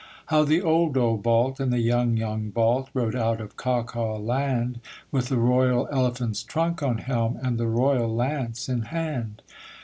[0.33, 4.79] How the old old Balt and the young young Balt Rode out of Caucaland,
[5.11, 9.43] With the royal elephant's trunk on helm And the royal lance in hand.